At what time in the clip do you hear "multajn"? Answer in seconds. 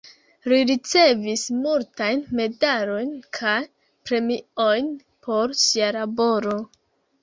1.65-2.25